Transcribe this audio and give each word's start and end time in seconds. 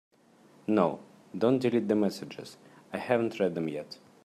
No, 0.65 0.99
don’t 1.37 1.59
delete 1.61 1.87
the 1.87 1.93
messages, 1.95 2.57
I 2.91 2.97
haven’t 2.97 3.39
read 3.39 3.53
them 3.53 3.69
yet. 3.69 3.99